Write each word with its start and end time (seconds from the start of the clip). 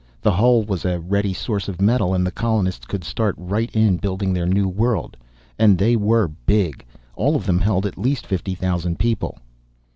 The 0.19 0.31
hull 0.31 0.63
was 0.63 0.83
a 0.83 0.99
ready 0.99 1.31
source 1.31 1.67
of 1.67 1.79
metal 1.79 2.15
and 2.15 2.25
the 2.25 2.31
colonists 2.31 2.87
could 2.87 3.03
start 3.03 3.35
right 3.37 3.69
in 3.75 3.97
building 3.97 4.33
their 4.33 4.47
new 4.47 4.67
world. 4.67 5.15
And 5.59 5.77
they 5.77 5.95
were 5.95 6.27
big. 6.27 6.83
All 7.15 7.35
of 7.35 7.45
them 7.45 7.59
held 7.61 7.85
at 7.85 7.99
least 7.99 8.25
fifty 8.25 8.55
thousand 8.55 8.97
people 8.97 9.37